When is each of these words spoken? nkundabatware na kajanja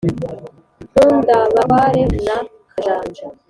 nkundabatware 0.91 2.03
na 2.25 2.35
kajanja 2.83 3.25